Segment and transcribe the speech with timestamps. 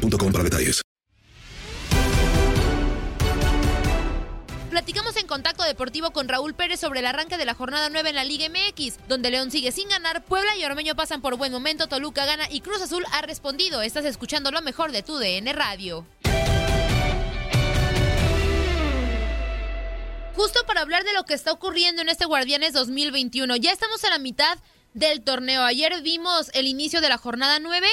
[0.00, 0.82] boostmobile.com para detalles.
[4.70, 8.14] Platicamos en Contacto Deportivo con Raúl Pérez sobre el arranque de la jornada 9 en
[8.14, 11.88] la Liga MX, donde León sigue sin ganar, Puebla y Ormeño pasan por buen momento,
[11.88, 13.82] Toluca gana y Cruz Azul ha respondido.
[13.82, 16.06] Estás escuchando lo mejor de tu DN Radio.
[20.34, 24.10] Justo para hablar de lo que está ocurriendo en este Guardianes 2021, ya estamos a
[24.10, 24.56] la mitad
[24.94, 25.62] del torneo.
[25.62, 27.86] Ayer vimos el inicio de la jornada 9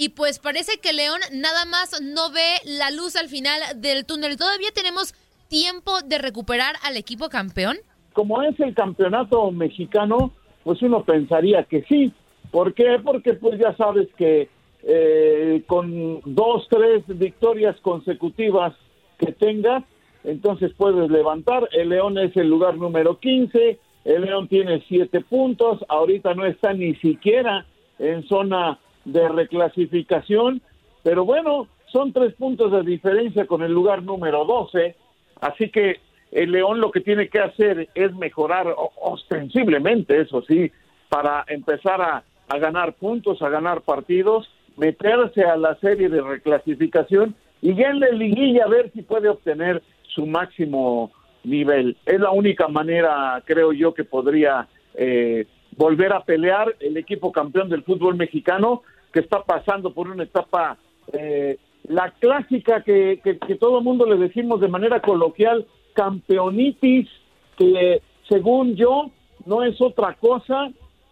[0.00, 4.38] y pues parece que León nada más no ve la luz al final del túnel.
[4.38, 5.12] ¿Todavía tenemos
[5.48, 7.76] tiempo de recuperar al equipo campeón?
[8.14, 10.32] Como es el campeonato mexicano,
[10.64, 12.14] pues uno pensaría que sí.
[12.50, 12.98] ¿Por qué?
[13.04, 14.48] Porque pues ya sabes que
[14.84, 18.72] eh, con dos, tres victorias consecutivas
[19.18, 19.84] que tengas,
[20.24, 21.68] entonces puedes levantar.
[21.72, 26.72] El León es el lugar número 15, el León tiene siete puntos, ahorita no está
[26.72, 27.66] ni siquiera
[27.98, 28.78] en zona
[29.12, 30.60] de reclasificación,
[31.02, 34.94] pero bueno, son tres puntos de diferencia con el lugar número 12,
[35.40, 40.70] así que el León lo que tiene que hacer es mejorar ostensiblemente, eso sí,
[41.08, 47.34] para empezar a, a ganar puntos, a ganar partidos, meterse a la serie de reclasificación
[47.60, 51.10] y ya la liguilla ver si puede obtener su máximo
[51.44, 51.96] nivel.
[52.06, 57.68] Es la única manera, creo yo, que podría eh, volver a pelear el equipo campeón
[57.68, 60.78] del fútbol mexicano que está pasando por una etapa,
[61.12, 67.08] eh, la clásica que, que, todo el mundo le decimos de manera coloquial, campeonitis,
[67.56, 69.10] que según yo
[69.46, 70.70] no es otra cosa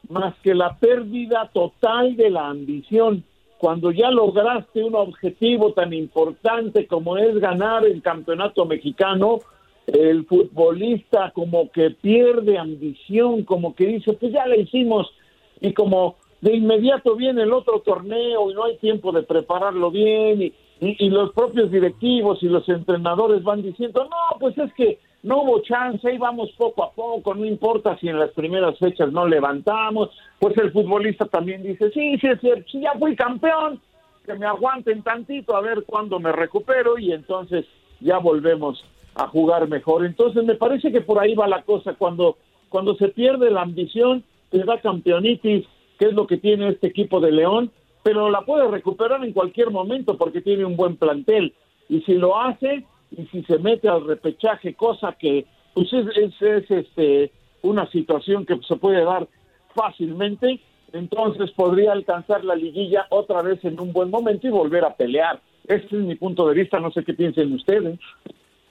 [0.08, 3.24] más que la pérdida total de la ambición.
[3.58, 9.40] Cuando ya lograste un objetivo tan importante como es ganar el campeonato mexicano,
[9.86, 15.12] el futbolista como que pierde ambición, como que dice, pues ya le hicimos,
[15.60, 20.42] y como de inmediato viene el otro torneo y no hay tiempo de prepararlo bien,
[20.42, 25.42] y, y, los propios directivos y los entrenadores van diciendo, no, pues es que no
[25.42, 29.26] hubo chance, ahí vamos poco a poco, no importa si en las primeras fechas no
[29.26, 33.80] levantamos, pues el futbolista también dice, sí, sí, sí, sí ya fui campeón,
[34.24, 37.64] que me aguanten tantito a ver cuándo me recupero y entonces
[38.00, 38.84] ya volvemos
[39.14, 40.04] a jugar mejor.
[40.04, 41.94] Entonces me parece que por ahí va la cosa.
[41.94, 42.36] Cuando,
[42.68, 45.66] cuando se pierde la ambición, te da campeonitis,
[45.98, 47.70] que es lo que tiene este equipo de León,
[48.02, 51.54] pero la puede recuperar en cualquier momento porque tiene un buen plantel.
[51.88, 56.06] Y si lo hace, y si se mete al repechaje, cosa que pues es,
[56.40, 57.32] es, este,
[57.62, 59.28] una situación que se puede dar
[59.74, 60.60] fácilmente,
[60.92, 65.40] entonces podría alcanzar la liguilla otra vez en un buen momento y volver a pelear.
[65.66, 67.98] Ese es mi punto de vista, no sé qué piensen ustedes.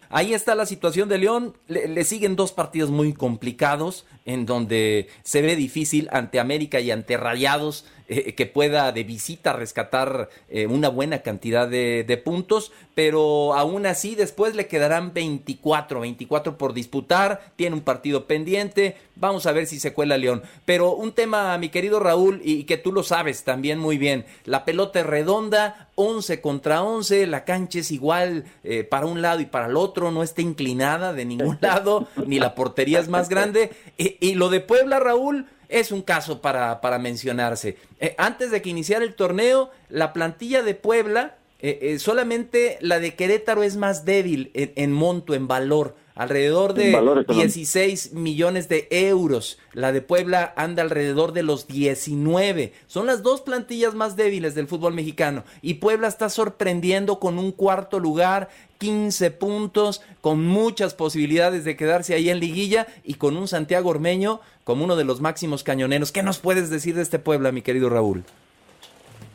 [0.10, 1.56] Ahí está la situación de León.
[1.68, 7.18] Le, siguen dos partidos muy complicados en donde se ve difícil ante América y ante
[7.18, 13.54] Rayados eh, que pueda de visita rescatar eh, una buena cantidad de, de, puntos, pero
[13.54, 19.52] aún así después le quedarán 24, 24 por disputar, tiene un partido pendiente, vamos a
[19.52, 20.44] ver si se cuela León.
[20.64, 24.64] Pero un tema, mi querido Raúl, y que tú lo sabes también muy bien, la
[24.64, 29.46] pelota es redonda, 11 contra 11, la cancha es igual eh, para un lado y
[29.46, 33.72] para el otro, no está inclinada de ningún lado, ni la portería es más grande.
[33.98, 37.78] y lo de Puebla, Raúl, es un caso para, para mencionarse.
[38.00, 43.00] Eh, antes de que iniciara el torneo, la plantilla de Puebla, eh, eh, solamente la
[43.00, 49.58] de Querétaro es más débil en, monto, en valor, alrededor de 16 millones de euros.
[49.74, 52.74] La de Puebla anda alrededor de los 19.
[52.86, 55.44] Son las dos plantillas más débiles del fútbol mexicano.
[55.62, 62.14] Y Puebla está sorprendiendo con un cuarto lugar 15 puntos, con muchas posibilidades de quedarse
[62.14, 66.12] ahí en liguilla y con un Santiago Ormeño como uno de los máximos cañoneros.
[66.12, 68.24] ¿Qué nos puedes decir de este Puebla, mi querido Raúl?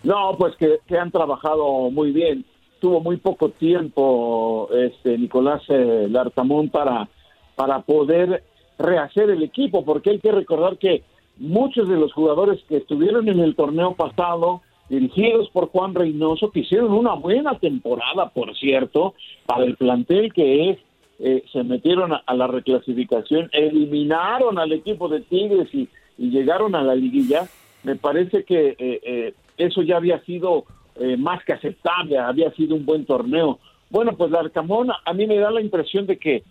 [0.02, 2.44] No, pues que, han trabajado muy bien.
[2.80, 7.08] Tuvo muy poco tiempo este Nicolás eh, Lartamón para,
[7.54, 8.42] para poder
[8.78, 11.04] rehacer el equipo, porque hay que recordar que
[11.38, 16.60] muchos de los jugadores que estuvieron en el torneo pasado dirigidos por Juan Reynoso, que
[16.60, 19.14] hicieron una buena temporada, por cierto,
[19.46, 20.78] para el plantel que es,
[21.18, 25.88] eh, se metieron a, la reclasificación, eliminaron al equipo de Tigres y,
[26.18, 27.48] llegaron a la liguilla,
[27.82, 30.64] me parece que eh, eh, eso ya había sido
[30.96, 33.58] eh, más que aceptable, había sido un buen torneo.
[33.90, 36.42] Bueno, pues la Arcamón a mí me da la impresión de que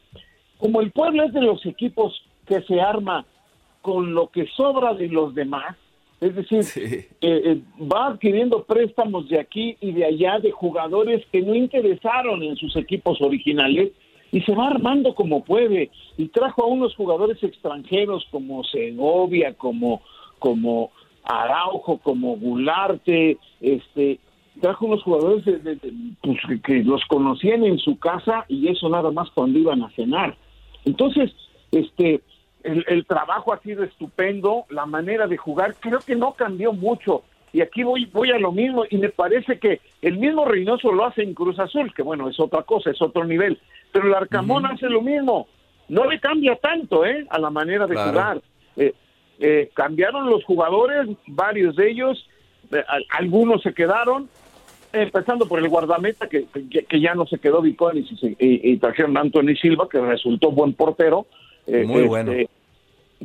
[0.57, 3.25] como el pueblo es de los equipos que se arma
[3.81, 5.75] con lo que sobra de los demás,
[6.19, 11.41] es decir, eh, eh, va adquiriendo préstamos de aquí y de allá de jugadores que
[11.41, 13.91] no interesaron en sus equipos originales
[14.31, 15.89] y se va armando como puede.
[16.17, 20.03] Y trajo a unos jugadores extranjeros como Segovia, como,
[20.37, 20.91] como
[21.23, 24.19] Araujo, como Gularte, este,
[24.59, 25.43] trajo unos jugadores
[26.21, 30.35] pues, que los conocían en su casa y eso nada más cuando iban a cenar.
[30.85, 31.31] Entonces,
[31.71, 32.21] este,
[32.63, 37.23] el, trabajo ha sido estupendo, la manera de jugar creo que no cambió mucho.
[37.53, 41.05] Y aquí voy, voy a lo mismo y me parece que el mismo Reynoso lo
[41.05, 43.59] hace en Cruz Azul, que bueno, es otra cosa, es otro nivel.
[43.91, 45.47] Pero el Arcamón hace lo mismo.
[45.89, 47.25] No le cambia tanto ¿eh?
[47.29, 48.41] a la manera de jugar.
[48.77, 48.93] Eh,
[49.41, 52.25] eh, cambiaron los jugadores, varios de ellos,
[52.71, 54.29] eh, algunos se quedaron,
[54.93, 59.21] empezando por el guardameta, que, que, ya no se quedó Viconis y, y, trajeron a
[59.21, 61.25] Anthony Silva, que resultó buen portero.
[61.65, 62.31] Eh, Muy bueno.
[62.31, 62.49] Este,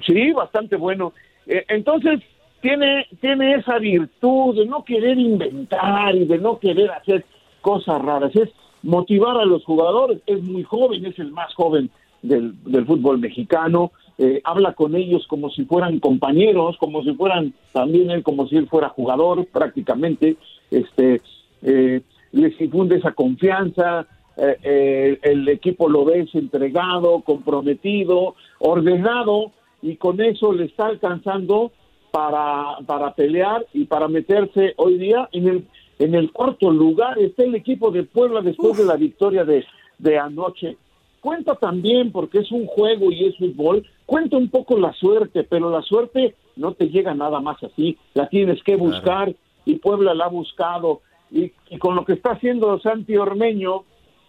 [0.07, 1.13] sí, bastante bueno.
[1.47, 2.21] Eh, entonces,
[2.61, 7.25] tiene, tiene esa virtud de no querer inventar y de no querer hacer
[7.61, 8.35] cosas raras.
[8.35, 8.49] Es
[8.83, 10.21] motivar a los jugadores.
[10.27, 11.91] Es muy joven, es el más joven
[12.23, 13.93] del, del fútbol mexicano.
[14.19, 18.57] Eh, habla con ellos como si fueran compañeros, como si fueran también él, como si
[18.57, 20.37] él fuera jugador prácticamente.
[20.71, 21.21] Este,
[21.63, 22.01] eh,
[22.33, 30.21] les infunde esa confianza, eh, eh, el equipo lo ves entregado, comprometido, ordenado y con
[30.21, 31.73] eso le está alcanzando
[32.11, 35.65] para, para pelear y para meterse hoy día en el,
[35.99, 37.19] en el cuarto lugar.
[37.19, 39.65] Está el equipo de Puebla después de la victoria de,
[39.99, 40.77] de anoche.
[41.27, 45.73] Cuenta también, porque es un juego y es fútbol, cuenta un poco la suerte, pero
[45.73, 49.35] la suerte no te llega nada más así, la tienes que buscar
[49.65, 51.01] y Puebla la ha buscado.
[51.33, 51.51] Y,
[51.81, 53.83] con lo que está haciendo Santi Ormeño,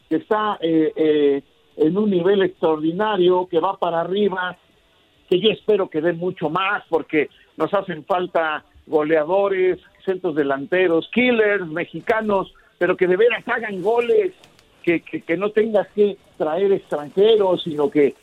[0.10, 1.44] que está eh, eh,
[1.76, 4.58] en un nivel extraordinario, que va para arriba,
[5.30, 11.68] que yo espero que dé mucho más, porque nos hacen falta goleadores, centros delanteros, killers
[11.68, 14.34] mexicanos, pero que de veras hagan goles,
[14.82, 18.16] que, que, no tengas que traer extranjeros, sino que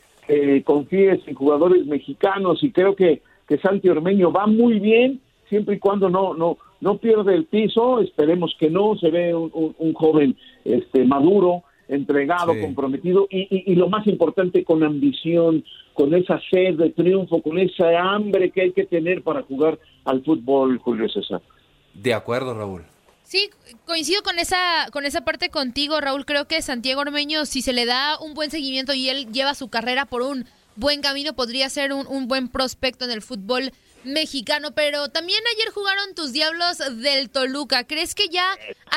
[0.63, 5.79] confíes en jugadores mexicanos y creo que, que Santi Ormeño va muy bien siempre y
[5.79, 11.03] cuando no no no pierde el piso, esperemos que no, se ve un, joven este,
[11.03, 15.63] maduro, entregado, comprometido y, lo más importante, con ambición,
[15.93, 20.23] con esa sed de triunfo, con esa hambre que hay que tener para jugar al
[20.23, 21.41] fútbol, Julio César.
[21.93, 22.83] De acuerdo, Raúl.
[23.25, 23.49] Sí,
[23.85, 26.25] coincido con esa, con esa parte contigo, Raúl.
[26.25, 29.67] Creo que Santiago Ormeño, si se le da un buen seguimiento y él lleva su
[29.67, 33.73] carrera por un buen camino, podría ser un, un buen prospecto en el fútbol
[34.03, 37.85] mexicano, pero también ayer jugaron tus Diablos del Toluca.
[37.85, 38.45] ¿Crees que ya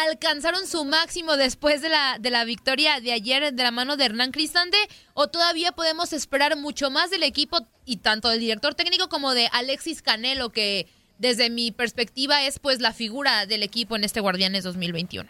[0.07, 4.05] alcanzaron su máximo después de la, de la victoria de ayer de la mano de
[4.05, 4.77] Hernán Cristante?
[5.15, 9.49] ¿O todavía podemos esperar mucho más del equipo y tanto del director técnico como de
[9.53, 10.87] Alexis Canelo, que
[11.19, 15.29] desde mi perspectiva es pues la figura del equipo en este Guardianes 2021?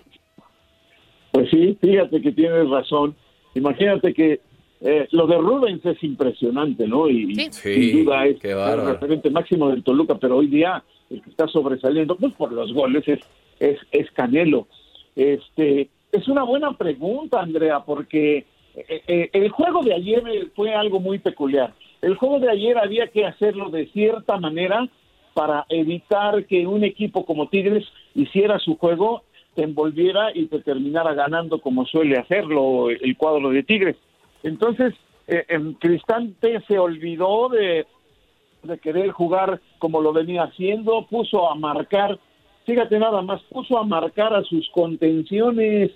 [1.32, 3.14] Pues sí, fíjate que tienes razón.
[3.54, 4.40] Imagínate que
[4.80, 7.08] eh, lo de Rubens es impresionante, ¿no?
[7.08, 11.48] Y, sin duda es el referente máximo del Toluca, pero hoy día el que está
[11.48, 13.20] sobresaliendo, pues por los goles, es,
[13.58, 14.68] es, es Canelo.
[15.16, 20.22] Este, es una buena pregunta, Andrea, porque eh, eh, el juego de ayer
[20.54, 21.74] fue algo muy peculiar.
[22.00, 24.88] El juego de ayer había que hacerlo de cierta manera
[25.38, 29.22] para evitar que un equipo como Tigres hiciera su juego,
[29.54, 33.94] te envolviera y te terminara ganando como suele hacerlo el cuadro de Tigres.
[34.42, 34.94] Entonces,
[35.28, 35.44] eh,
[35.78, 37.86] Cristante se olvidó de,
[38.64, 42.18] de querer jugar como lo venía haciendo, puso a marcar,
[42.66, 45.92] fíjate nada más, puso a marcar a sus contenciones,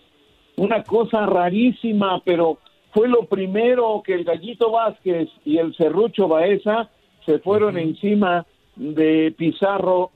[0.56, 2.58] una cosa rarísima, pero
[2.92, 6.90] fue lo primero que el Gallito Vázquez y el Cerrucho Baeza
[7.26, 10.10] se fueron encima de Pizarro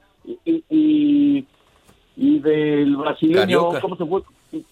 [0.44, 0.64] y,
[2.16, 4.22] y, del brasileño, ¿cómo se fue?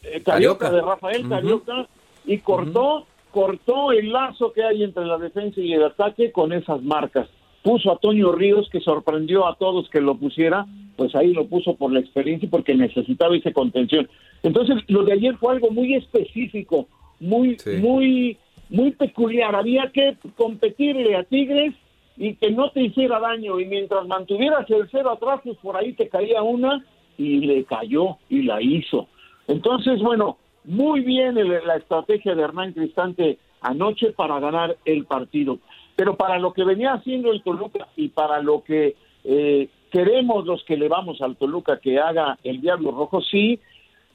[0.03, 1.87] Eh, Carioca, de Rafael Carioca,
[2.25, 6.81] y cortó cortó el lazo que hay entre la defensa y el ataque con esas
[6.83, 7.29] marcas.
[7.65, 11.75] Puso a Toño Ríos, que sorprendió a todos que lo pusiera, pues ahí lo puso
[11.75, 14.09] por la experiencia y porque necesitaba esa contención.
[14.45, 16.87] Entonces, lo de ayer fue algo muy específico,
[17.19, 18.39] muy, muy,
[18.69, 19.57] muy peculiar.
[19.57, 21.75] Había que competirle a Tigres
[22.17, 23.59] y que no te hiciera daño.
[23.61, 26.85] Y mientras mantuvieras el cero atrás, pues por ahí te caía una
[27.19, 29.09] y le cayó y la hizo.
[29.47, 35.59] Entonces, bueno, muy bien la estrategia de Hernán Cristante anoche para ganar el partido.
[35.97, 40.65] Pero para lo que venía haciendo el Toluca y para lo que eh, queremos los
[40.65, 43.61] que le vamos al Toluca que haga el Diablo Rojo, sí,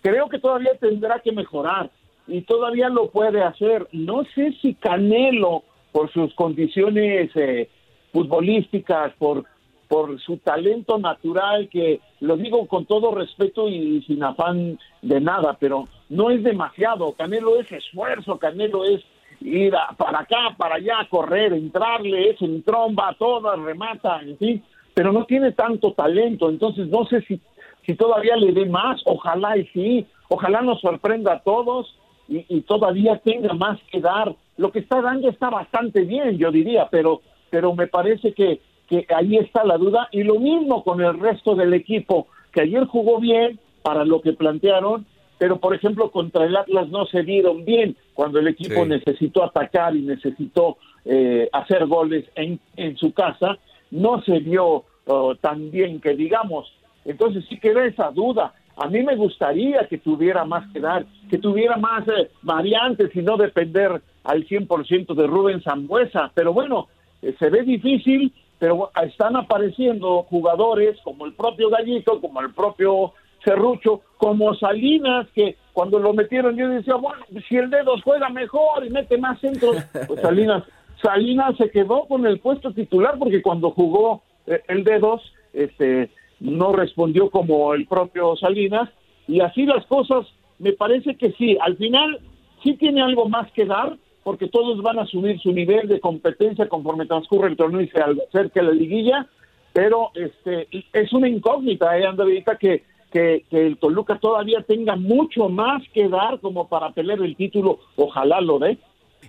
[0.02, 1.90] creo que todavía tendrá que mejorar
[2.28, 3.88] y todavía lo puede hacer.
[3.92, 7.70] No sé si Canelo, por sus condiciones eh,
[8.12, 9.46] futbolísticas, por,
[9.88, 15.58] por su talento natural, que lo digo con todo respeto y sin afán de nada,
[15.60, 17.14] pero no es demasiado.
[17.14, 19.04] Canelo es esfuerzo, Canelo es
[19.42, 24.64] ir para acá, para allá, correr, entrarle, es en tromba, todas, remata, en fin,
[24.94, 27.40] pero no tiene tanto talento, entonces no sé si,
[27.86, 31.96] si todavía le dé más, ojalá y sí, ojalá nos sorprenda a todos
[32.28, 34.36] y, y todavía tenga más que dar.
[34.58, 39.06] Lo que está dando está bastante bien, yo diría, pero, pero me parece que, que
[39.16, 43.20] ahí está la duda y lo mismo con el resto del equipo, que ayer jugó
[43.20, 45.06] bien para lo que plantearon
[45.40, 49.96] pero por ejemplo contra el Atlas no se dieron bien cuando el equipo necesitó atacar
[49.96, 53.58] y necesitó eh, hacer goles en, en su casa,
[53.90, 56.72] no se vio oh, tan bien que digamos.
[57.06, 58.54] Entonces sí queda esa duda.
[58.76, 63.22] A mí me gustaría que tuviera más que dar, que tuviera más eh, variantes y
[63.22, 66.32] no depender al 100% de Rubén Zambuesa.
[66.36, 66.90] Pero bueno,
[67.22, 73.14] eh, se ve difícil, pero están apareciendo jugadores como el propio Gallito, como el propio
[73.44, 78.86] Cerrucho, como Salinas, que cuando lo metieron yo decía, bueno, si el Dedos juega mejor
[78.86, 80.64] y mete más centros, pues Salinas,
[81.02, 85.22] Salinas se quedó con el puesto titular porque cuando jugó eh, el Dedos,
[85.54, 86.10] este,
[86.40, 88.90] no respondió como el propio Salinas,
[89.28, 90.26] y así las cosas,
[90.58, 92.20] me parece que sí, al final
[92.64, 96.68] sí tiene algo más que dar, porque todos van a subir su nivel de competencia
[96.68, 99.28] conforme transcurre el torneo y se acerque la liguilla,
[99.74, 105.84] pero este es una incógnita, eh, Andrita, que que, el Toluca todavía tenga mucho más
[105.94, 108.78] que dar como para pelear el título, ojalá lo dé.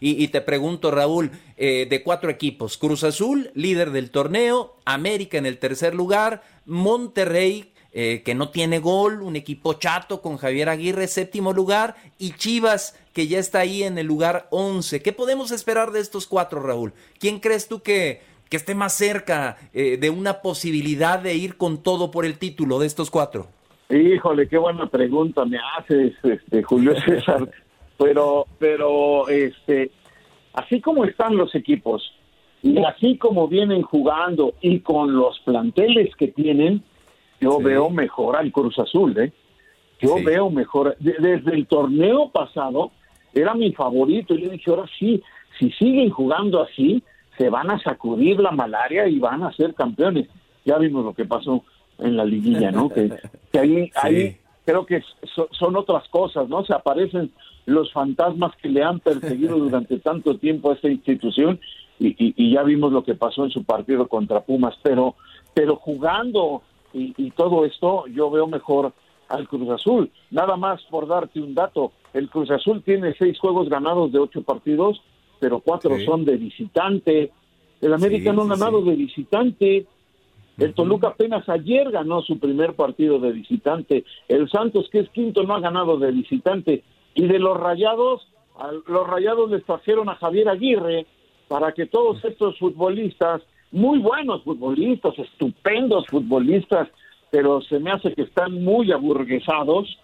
[0.02, 5.44] Y, te pregunto, Raúl, eh, de cuatro equipos, Cruz Azul, líder del torneo, América en
[5.44, 11.08] el tercer lugar, Monterrey, eh, que no tiene gol, un equipo chato con Javier Aguirre,
[11.08, 15.02] séptimo lugar, y Chivas, que ya está ahí en el lugar once.
[15.02, 16.92] ¿Qué podemos esperar de estos cuatro, Raúl?
[17.18, 21.82] ¿Quién crees tú que, que esté más cerca eh, de una posibilidad de ir con
[21.82, 23.48] todo por el título de estos cuatro?
[23.90, 27.50] Híjole, qué buena pregunta me haces, este, Julio César.
[27.98, 29.90] pero, pero, este,
[30.52, 32.12] así como están los equipos
[32.62, 36.84] y así como vienen jugando y con los planteles que tienen,
[37.40, 39.32] yo veo mejor al Cruz Azul, ¿eh?
[40.00, 40.96] Yo veo mejor.
[40.98, 42.90] Desde el torneo pasado
[43.34, 44.34] era mi favorito.
[44.34, 45.22] Y yo dije, ahora sí,
[45.58, 47.02] si siguen jugando así,
[47.36, 50.28] se van a sacudir la malaria y van a ser campeones.
[50.64, 51.64] Ya vimos lo que pasó
[51.98, 52.88] en la liguilla, ¿no?
[52.88, 53.10] Que,
[53.58, 55.02] ahí, ahí creo que
[55.52, 56.64] son otras cosas, ¿no?
[56.64, 57.30] Se aparecen
[57.66, 61.60] los fantasmas que le han perseguido durante tanto tiempo a esta institución
[61.98, 65.16] y, y, ya vimos lo que pasó en su partido contra Pumas, pero,
[65.52, 68.92] pero jugando y, y todo esto, yo veo mejor
[69.28, 70.10] al Cruz Azul.
[70.30, 74.42] Nada más por darte un dato, el Cruz Azul tiene seis juegos ganados de ocho
[74.42, 75.00] partidos,
[75.38, 77.32] pero cuatro son de visitante.
[77.80, 79.86] El América no ha ganado de visitante.
[80.58, 84.04] El Toluca apenas ayer ganó su primer partido de visitante.
[84.28, 86.84] El Santos, que es quinto, no ha ganado de visitante.
[87.14, 88.28] Y de los Rayados,
[88.86, 91.06] los Rayados les trajeron a Javier Aguirre
[91.48, 93.40] para que todos estos futbolistas,
[93.72, 96.88] muy buenos futbolistas, estupendos futbolistas,
[97.30, 99.98] pero se me hace que están muy aburguesados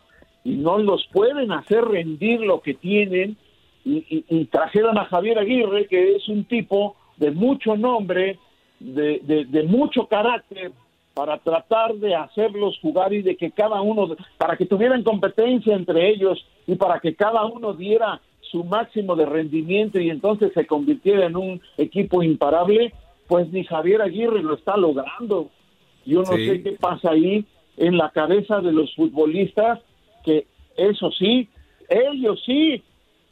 [0.45, 3.37] y no los pueden hacer rendir lo que tienen.
[3.85, 8.37] Y, trajeron a Javier Aguirre, que es un tipo de mucho nombre,
[8.81, 10.73] de, de, mucho carácter
[11.15, 16.11] para tratar de hacerlos jugar y de que cada uno, para que tuvieran competencia entre
[16.11, 21.27] ellos y para que cada uno diera su máximo de rendimiento y entonces se convirtiera
[21.27, 22.93] en un equipo imparable,
[23.28, 25.50] pues ni Javier Aguirre lo está logrando.
[26.04, 27.45] Yo no sé qué pasa ahí
[27.76, 29.80] en la cabeza de los futbolistas,
[30.25, 31.49] que eso sí,
[31.88, 32.83] ellos sí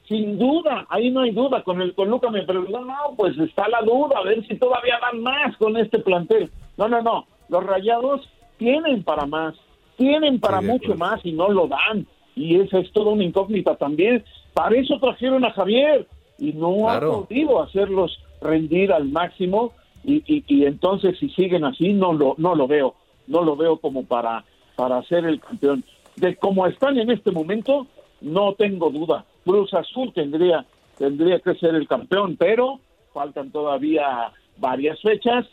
[0.08, 1.62] sin duda, ahí no hay duda.
[1.62, 5.22] Con el Toluca me preguntó, no, pues está la duda, a ver si todavía dan
[5.22, 6.50] más con este plantel.
[6.76, 7.26] No, no, no.
[7.48, 9.54] Los rayados tienen para más,
[9.96, 12.06] tienen para mucho más y no lo dan.
[12.36, 14.24] Y esa es toda una incógnita también.
[14.52, 16.06] Para eso trajeron a Javier
[16.38, 19.72] y no ha podido hacerlos rendir al máximo.
[20.04, 22.94] Y, y, y, entonces, si siguen así, no lo, no lo veo.
[23.26, 24.44] No lo veo como para,
[24.76, 25.82] para ser el campeón.
[26.16, 27.86] De cómo están en este momento,
[28.20, 30.64] no tengo duda Cruz Azul tendría,
[30.98, 32.80] tendría que ser el campeón, pero
[33.12, 35.46] faltan todavía varias fechas,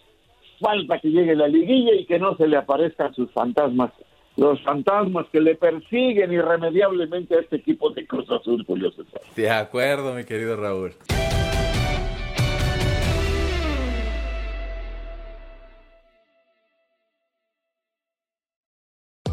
[0.60, 3.92] falta que llegue la liguilla y que no se le aparezcan sus fantasmas,
[4.38, 9.22] los fantasmas que le persiguen irremediablemente a este equipo de Cruz Azul, Julio César.
[9.36, 10.94] De acuerdo, mi querido Raúl.